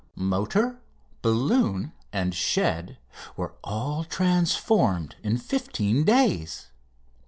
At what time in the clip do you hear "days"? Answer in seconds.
6.05-6.71